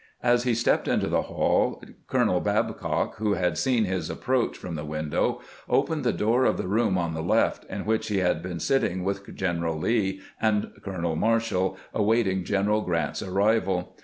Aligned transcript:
As 0.23 0.45
he 0.45 0.55
stepped 0.55 0.87
into 0.87 1.05
the 1.07 1.21
hall, 1.21 1.79
Colonel 2.07 2.39
Babcock, 2.39 3.17
who 3.17 3.33
had 3.33 3.55
seen 3.55 3.85
his 3.85 4.09
ap 4.09 4.17
proach 4.21 4.55
from 4.55 4.73
the 4.73 4.83
window, 4.83 5.41
opened 5.69 6.03
the 6.03 6.11
door 6.11 6.43
of 6.45 6.57
the 6.57 6.67
room 6.67 6.97
on 6.97 7.13
the 7.13 7.21
left, 7.21 7.65
in 7.65 7.85
which 7.85 8.07
he 8.07 8.17
had 8.17 8.41
been 8.41 8.59
sitting 8.59 9.03
with 9.03 9.35
General 9.35 9.77
Lee 9.77 10.19
and 10.41 10.71
Colonel 10.83 11.15
Marshall 11.15 11.77
awaiting 11.93 12.43
G 12.43 12.55
en 12.55 12.65
eral 12.65 12.83
Grant's 12.83 13.21
arrival. 13.21 13.95